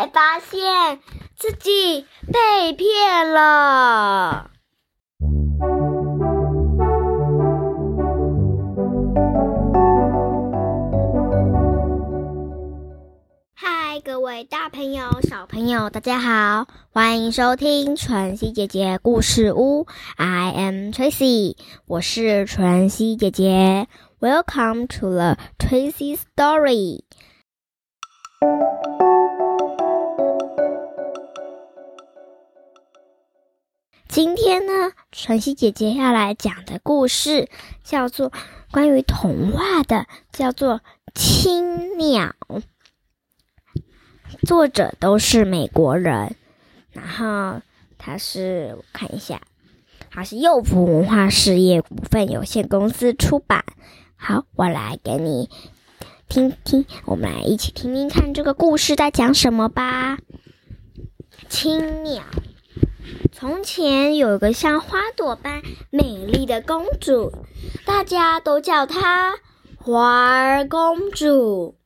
[0.00, 0.98] 才发现
[1.36, 4.50] 自己被骗了。
[13.54, 19.86] 嗨，各位大朋友、小朋友，大家好，欢迎收听晨曦姐姐故事屋。
[20.16, 23.86] I am Tracy，我是晨曦姐姐。
[24.18, 27.02] Welcome to the Tracy Story。
[34.10, 37.48] 今天呢，晨曦姐姐要来讲的故事
[37.84, 38.32] 叫做
[38.72, 40.78] 关于童话的，叫做
[41.14, 42.34] 《青鸟》。
[44.44, 46.34] 作者都是美国人，
[46.90, 47.62] 然后
[47.98, 49.42] 他是我看一下，
[50.10, 53.64] 他是幼福文化事业股份有限公司出版。
[54.16, 55.48] 好，我来给你
[56.28, 60.18] 听听，我们来一起听听看这个故事在讲什么吧。
[61.48, 62.24] 青鸟。
[63.32, 67.32] 从前有个像花朵般美丽的公主，
[67.84, 69.34] 大家都叫她
[69.76, 71.76] 花儿公主。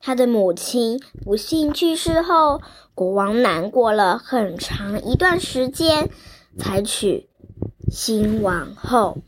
[0.00, 2.62] 她的母亲不幸去世后，
[2.94, 6.08] 国王难过了很长一段时间，
[6.58, 7.28] 才娶
[7.90, 9.18] 新王后。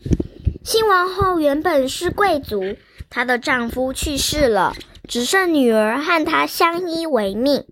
[0.65, 2.77] 新王后原本是贵族，
[3.11, 4.75] 她的丈夫去世了，
[5.06, 7.67] 只剩女儿和她相依为命。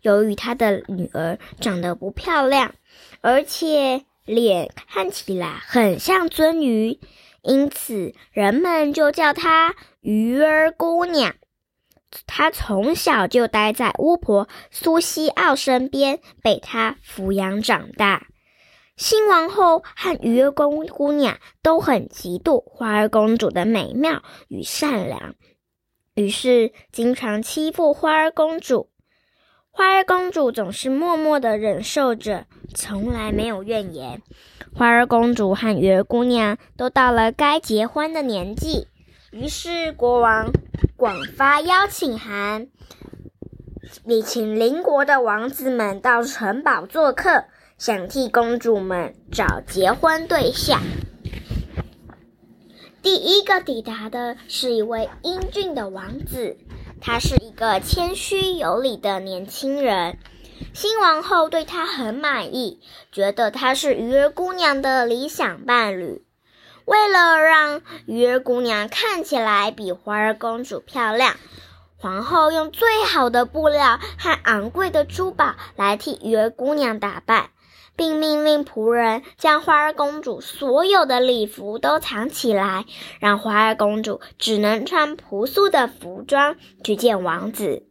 [0.00, 2.74] 由于她的女儿长得不漂亮。
[3.20, 7.00] 而且脸看起来很像鳟鱼，
[7.42, 11.34] 因此人们就叫她鱼儿姑娘。
[12.26, 18.26] 她从小就待在巫婆苏西奥身边，被她抚养长大。
[18.96, 25.34] 新王后和鱼儿公姑娘都很嫉妒花儿公主的美妙与善良，
[26.14, 28.91] 于是经常欺负花儿公主。
[29.74, 34.20] 花儿公主总是默默的忍受着，从来没有怨言。
[34.74, 38.86] 花儿公主和鱼儿姑娘都到了该结婚的年纪，
[39.30, 40.52] 于是国王
[40.94, 42.68] 广发邀请函，
[44.04, 47.44] 你请邻国的王子们到城堡做客，
[47.78, 50.82] 想替公主们找结婚对象。
[53.00, 56.58] 第一个抵达的是一位英俊的王子。
[57.04, 60.18] 他是一个谦虚有礼的年轻人，
[60.72, 62.80] 新王后对他很满意，
[63.10, 66.24] 觉得他是鱼儿姑娘的理想伴侣。
[66.84, 71.34] 为了让鱼儿姑娘看起来比花儿公主漂亮，
[71.96, 77.50] 皇后用最好的布料和昂贵的珠宝来替鱼儿姑娘打扮。
[77.96, 82.84] 并命令仆人将花儿公主所有的礼服都藏起来，
[83.20, 87.84] 让花儿公主只能穿朴素的服装去见王子。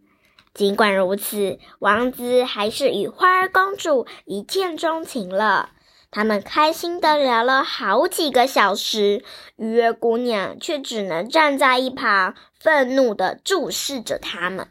[0.54, 5.70] 尽管如此，王子还是与花儿公主一见钟情了。
[6.14, 9.24] 他们开心的聊了好几个小时，
[9.56, 14.68] 鱼儿姑娘却只能站在一旁，愤怒的注视着他们。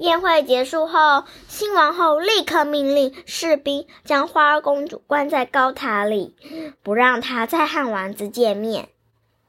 [0.00, 6.34] 宴会结束后，新王后立刻命令士兵将花儿公主关在高塔里，
[6.82, 8.88] 不让她再和王子见面。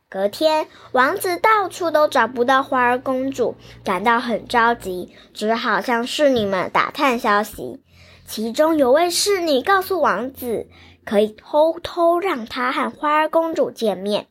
[0.10, 7.82] 隔天，王子到处都找不到花儿公主，感到很着急，只好向侍女们打探消息。
[8.28, 10.68] 其中有位侍女告诉王子，
[11.06, 14.28] 可以偷偷让他和花儿公主见面。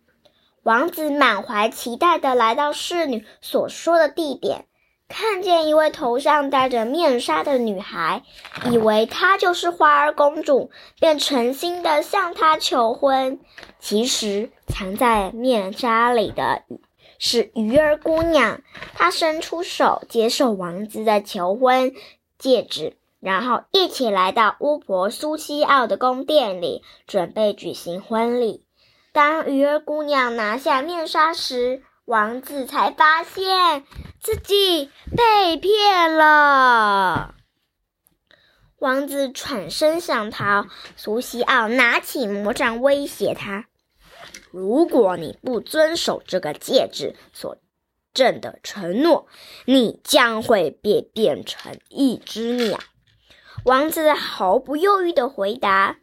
[0.65, 4.67] 王子满怀期待地来到侍女所说的地点。
[5.11, 8.23] 看见一位头上戴着面纱的女孩，
[8.71, 13.41] 以为她就是花儿公主，便诚心的向她求婚。
[13.81, 16.63] 其实藏在面纱里的
[17.19, 18.63] 是鱼儿姑娘。
[18.95, 21.93] 她伸出手接受王子的求婚
[22.39, 28.65] 戒指，然后一起来到巫婆苏西奥的宫殿里，准备举行婚礼。
[29.13, 33.85] 当鱼儿姑娘拿下面纱时，王子才发现
[34.21, 37.37] 自己被骗了。
[38.81, 40.67] 王子转身想逃，
[40.97, 43.69] 苏西奥拿起魔杖威胁他
[44.51, 47.59] ：“如果你不遵守这个戒指所
[48.13, 49.29] 证的承诺，
[49.67, 52.81] 你将会被变成一只鸟。”
[53.65, 55.99] 王子毫不犹豫的回答：“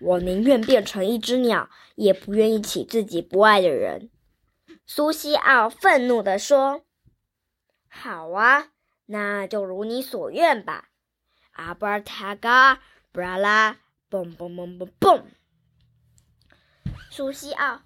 [0.00, 4.08] 我宁愿变成一只鸟，也不愿意娶自己不爱的人。”
[4.90, 6.80] 苏西奥愤怒地说
[7.90, 8.68] ：“好啊，
[9.04, 10.88] 那就如你所愿吧。”
[11.52, 12.80] 阿布尔塔嘎
[13.12, 13.76] 布拉拉，
[14.10, 15.22] 嘣嘣嘣嘣嘣！
[17.10, 17.82] 苏西奥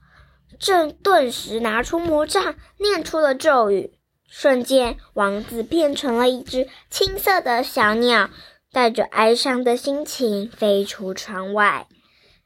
[0.60, 3.98] 正顿时拿出魔杖，念出了咒语
[4.30, 8.30] ：“瞬间，王子变成了一只青色的小鸟，
[8.70, 11.88] 带着哀伤的心情飞出窗外。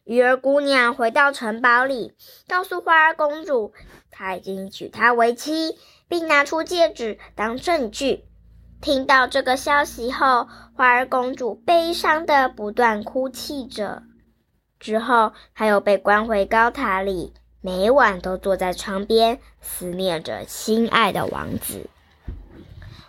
[0.07, 2.13] 鱼儿姑娘回到城堡里，
[2.47, 3.73] 告诉花儿公主，
[4.13, 5.77] 她已经娶她为妻，
[6.07, 8.25] 并拿出戒指当证据。
[8.81, 14.05] 听到这个消息后，花儿公主悲伤的不断哭泣着。
[14.79, 21.91] 之后，她又被关回高塔里，每晚都坐在床边思念着心爱的王子。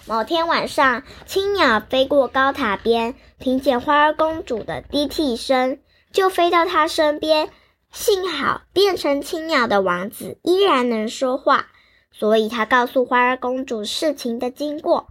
[0.08, 5.78] 某天晚上，青鸟飞过高塔边，听见花儿公主的低泣声。
[6.18, 7.52] 就飞到他身边，
[7.92, 11.68] 幸好变成青鸟的王子依然能说话，
[12.12, 15.10] 所以他告诉花儿公主事情的经过。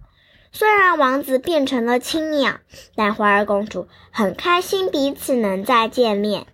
[0.51, 2.57] 虽然王子变成了青鸟，
[2.93, 6.45] 但花儿公主很开心彼此能再见面。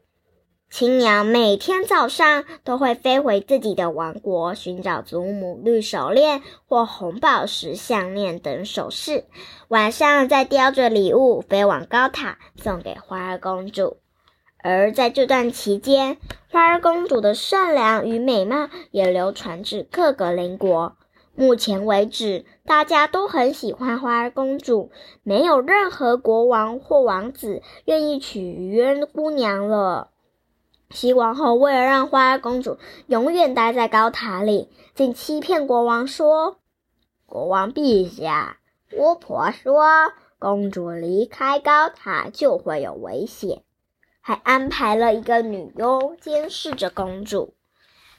[0.70, 9.26] 青鸟每天早上都会飞回自己的王国，寻找祖母绿手链或红宝石项链等首饰，
[9.70, 13.98] 晚上再叼着礼物飞往高塔送给花儿公主。
[14.64, 16.18] 而在这段期间，
[16.50, 20.96] 花儿公主的善良与美貌也流传至各个邻国。
[21.36, 24.90] 目前为止，大家都很喜欢花儿公主，
[25.22, 30.12] 没有任何国王或王子愿意娶鱼儿姑娘了。
[30.92, 32.78] 西王后为了让花儿公主
[33.08, 36.58] 永远待在高塔里，竟欺骗国王说
[37.26, 38.60] ：“国王陛下，
[38.96, 39.84] 巫婆说，
[40.40, 43.64] 公主离开高塔就会有危险。”
[44.26, 47.54] 还安排了一个女佣监视着公主。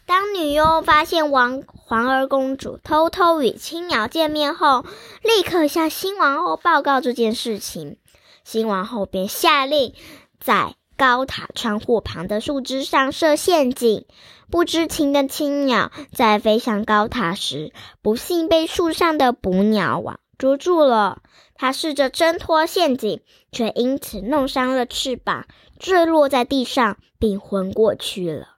[0.07, 4.85] 当女佣发现王皇儿公主偷偷与青鸟见面后，
[5.23, 7.97] 立刻向新王后报告这件事情。
[8.45, 9.95] 新王后便下令
[10.39, 14.05] 在高塔窗户旁的树枝上设陷阱。
[14.51, 17.73] 不知情的青鸟在飞向高塔时，
[18.03, 21.23] 不幸被树上的捕鸟网捉住了。
[21.55, 25.47] 它试着挣脱陷阱，却因此弄伤了翅膀。
[25.85, 28.57] 坠落在地上，并昏过去了。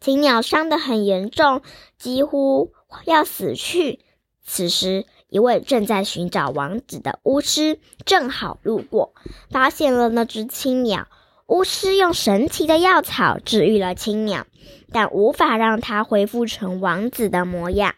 [0.00, 1.62] 青鸟伤得很严重，
[1.98, 2.72] 几乎
[3.04, 4.00] 要死去。
[4.44, 9.14] 此时，一位正在寻找王子的巫师正好路过，
[9.52, 11.06] 发现了那只青鸟。
[11.46, 14.48] 巫师用神奇的药草治愈了青鸟，
[14.90, 17.94] 但无法让它恢复成王子的模样。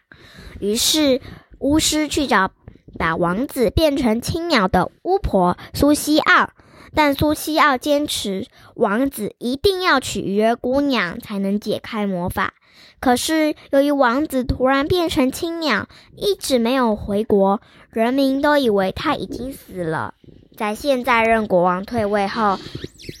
[0.59, 1.19] 于是，
[1.57, 2.51] 巫师去找
[2.99, 6.51] 把王子变成青鸟的巫婆苏西奥。
[6.93, 12.53] 但苏西奥坚持，王子一定要娶鱼儿姑娘才能解开魔法。
[12.99, 20.15] 可是，由于王子突然变成青鸟，一直没有回国，人民都以为他已经死了。
[20.57, 22.59] 在现在任国王退位后，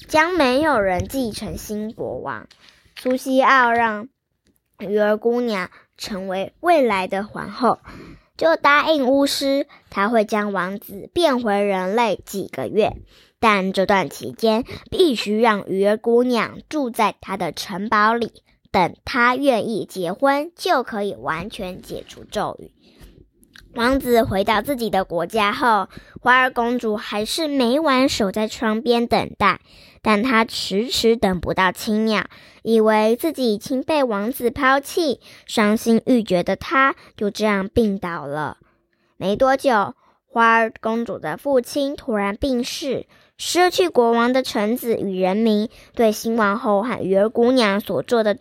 [0.07, 2.47] 将没有人继承新国王。
[2.97, 4.09] 苏西奥让
[4.79, 7.79] 鱼儿姑娘成为未来的皇后，
[8.35, 12.97] 就答应巫师，他会将王子变回人类几个月。
[13.39, 18.31] 但这段期间，必须让鱼儿姑娘住在他的城堡里，
[18.69, 22.71] 等他愿意结婚，就可以完全解除咒语。
[23.75, 25.87] 王子回到自己的国家后，
[26.19, 29.61] 花儿公主还是每晚守在窗边等待，
[30.01, 32.25] 但她迟迟等不到青鸟，
[32.63, 38.57] 以为自己已经被王子抛弃，伤心欲绝的她就这样病倒了。
[39.17, 39.93] 没多久，
[40.25, 43.05] 花儿公主的父亲突然病逝。
[43.41, 48.37] 失去国王的臣子与人民对新王后和鱼儿姑娘所做的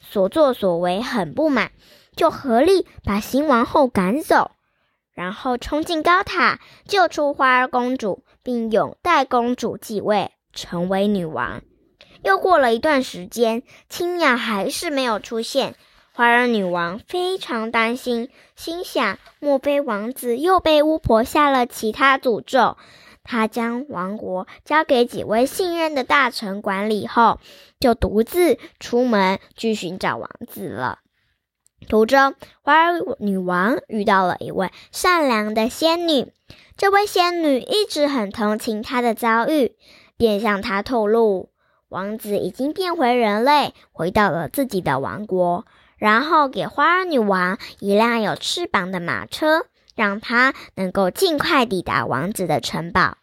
[0.00, 1.70] 所作所为很不满，
[2.16, 4.52] 就合力把新王后赶走，
[5.12, 11.60] 然后冲进高塔救出花儿公主，并拥戴公主继位成为女王。
[12.24, 15.74] 又过了一段时间，青鸟还是没有出现，
[16.14, 22.78] 花儿女王非常担心，心想：莫非王子又被巫婆下了其他诅咒？
[23.24, 27.38] 他将王国交给几位信任的大臣管理后，
[27.78, 30.98] 就独自出门去寻找王子了。
[31.88, 36.32] 途中，花儿女王遇到了一位善良的仙女。
[36.76, 39.76] 这位仙女一直很同情她的遭遇，
[40.16, 41.50] 便向她透露，
[41.88, 49.66] 王子已经变回人类，回到了自己的王国，然后给花儿女王一辆有翅膀的马车。
[49.94, 53.18] 让他能够尽快抵达王子的城堡。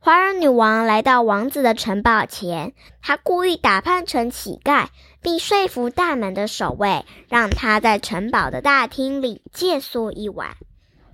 [0.00, 2.72] 花儿女王来到王子的城堡前，
[3.02, 4.86] 她故意打扮成乞丐，
[5.20, 10.56] 并说服大门的守卫，让他在城堡的大厅里借宿一晚。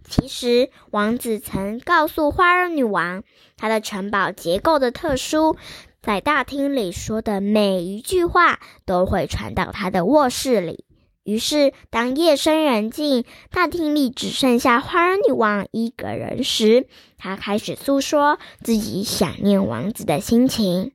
[0.07, 3.25] 其实，王子曾告诉花儿女王，
[3.57, 5.57] 他的城堡结构的特殊，
[6.03, 10.85] 在大厅里说的每一句话都会传到他的卧室里。
[11.25, 20.93] 于是，当夜深人静，大厅里只剩下花儿女王一个人时，她开始诉说自己想念王子的心情。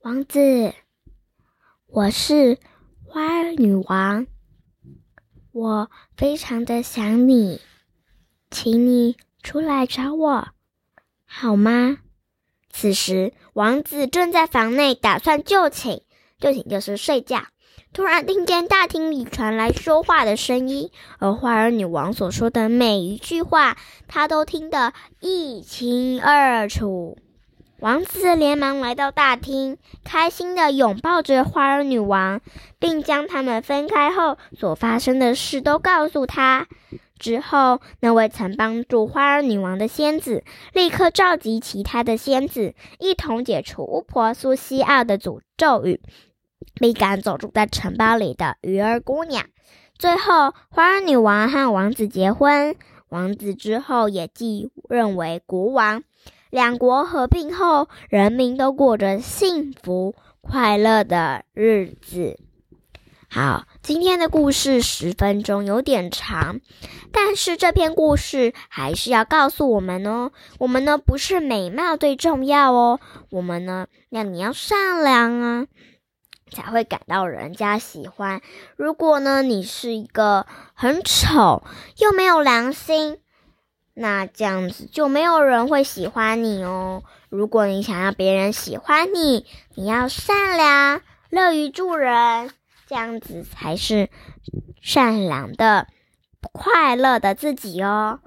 [0.00, 0.72] 王子，
[1.86, 2.58] 我是
[3.04, 4.26] 花儿女王，
[5.52, 7.60] 我非常的想你，
[8.50, 10.48] 请你出来找我，
[11.26, 11.98] 好吗？
[12.70, 16.00] 此时，王子正在房内打算就寝，
[16.38, 17.51] 就寝就是睡觉。
[17.94, 23.76] 突然听见大厅里传来说话的声音，而花儿女王所说的每一句话，
[24.08, 27.18] 他都听得一清二楚。
[27.80, 32.40] 王子连忙来到大厅，开心地拥抱着花儿女王，
[32.78, 36.68] 并将他们分开后所发生的事都告诉她。
[37.18, 46.00] 之后，那位曾帮助花儿女王的仙子立刻召集其他的仙子，一同解除巫婆苏西奥的诅咒语。
[46.74, 49.44] 被赶走住在城堡里的鱼儿姑娘。
[49.98, 52.74] 最后，花儿女王和王子结婚，
[53.08, 56.02] 王子之后也继任为国王。
[56.50, 62.38] 两国合并后，人民都过着幸福快乐的日子。
[63.30, 66.60] 好，今天的故事十分钟有点长，
[67.10, 73.00] 但是这篇故事还是要告诉我们哦，我们呢不是美貌最重要哦，
[73.30, 75.66] 我们呢要你要善良啊。
[76.52, 78.40] 才会感到人家喜欢。
[78.76, 81.62] 如果呢，你是一个很丑
[81.98, 83.18] 又没有良心，
[83.94, 87.02] 那这样子就没有人会喜欢你哦。
[87.28, 92.50] 如果你想要别人喜欢你，你要善良、乐于助人，
[92.86, 94.10] 这样子才是
[94.80, 95.86] 善良的、
[96.52, 98.20] 快乐的自己哦。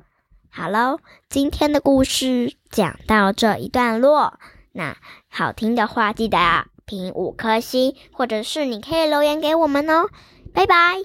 [0.49, 4.39] 好喽，今天的故事讲到这一段落，
[4.71, 4.97] 那
[5.29, 6.67] 好听的话记得啊。
[6.85, 10.07] 评五颗星，或者是你可以留言给我们哦。
[10.53, 11.03] 拜拜，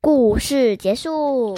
[0.00, 1.56] 故事结束。